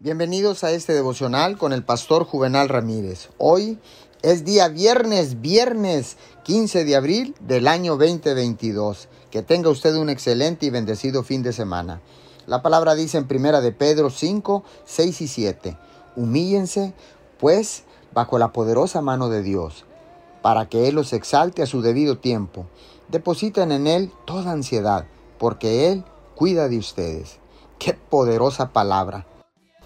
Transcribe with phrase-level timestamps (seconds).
[0.00, 3.30] Bienvenidos a este devocional con el pastor Juvenal Ramírez.
[3.36, 3.80] Hoy
[4.22, 9.08] es día viernes, viernes 15 de abril del año 2022.
[9.32, 12.00] Que tenga usted un excelente y bendecido fin de semana.
[12.46, 15.76] La palabra dice en primera de Pedro 5, 6 y 7.
[16.14, 16.94] Humíllense,
[17.40, 17.82] pues,
[18.14, 19.84] bajo la poderosa mano de Dios,
[20.42, 22.66] para que Él los exalte a su debido tiempo.
[23.08, 25.06] Depositen en Él toda ansiedad,
[25.40, 26.04] porque Él
[26.36, 27.38] cuida de ustedes.
[27.80, 29.26] Qué poderosa palabra.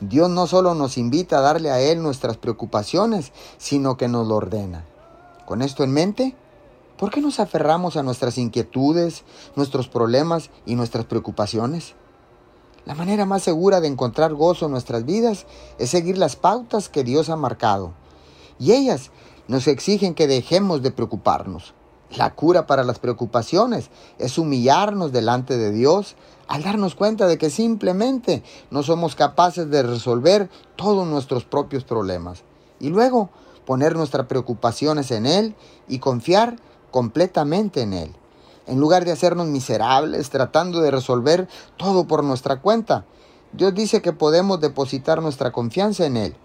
[0.09, 4.35] Dios no solo nos invita a darle a Él nuestras preocupaciones, sino que nos lo
[4.35, 4.85] ordena.
[5.47, 6.35] Con esto en mente,
[6.99, 9.23] ¿por qué nos aferramos a nuestras inquietudes,
[9.55, 11.95] nuestros problemas y nuestras preocupaciones?
[12.85, 15.47] La manera más segura de encontrar gozo en nuestras vidas
[15.79, 17.93] es seguir las pautas que Dios ha marcado.
[18.59, 19.13] Y ellas
[19.47, 21.75] nos exigen que dejemos de preocuparnos.
[22.17, 26.17] La cura para las preocupaciones es humillarnos delante de Dios
[26.47, 32.43] al darnos cuenta de que simplemente no somos capaces de resolver todos nuestros propios problemas.
[32.81, 33.31] Y luego
[33.65, 35.55] poner nuestras preocupaciones en Él
[35.89, 36.57] y confiar
[36.91, 38.13] completamente en Él.
[38.67, 41.49] En lugar de hacernos miserables tratando de resolver
[41.79, 43.07] todo por nuestra cuenta,
[43.53, 46.37] Dios dice que podemos depositar nuestra confianza en Él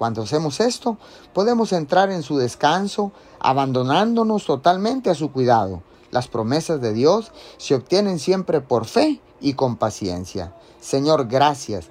[0.00, 0.96] cuando hacemos esto,
[1.34, 5.82] podemos entrar en su descanso, abandonándonos totalmente a su cuidado.
[6.10, 10.54] Las promesas de Dios se obtienen siempre por fe y con paciencia.
[10.80, 11.90] Señor, gracias,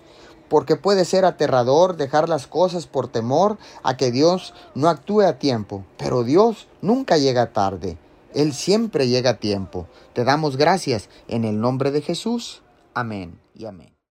[0.50, 5.38] porque puede ser aterrador dejar las cosas por temor a que Dios no actúe a
[5.38, 8.00] tiempo, pero Dios nunca llega tarde.
[8.34, 9.86] Él siempre llega a tiempo.
[10.14, 12.64] Te damos gracias en el nombre de Jesús.
[12.96, 13.99] Amén y amén.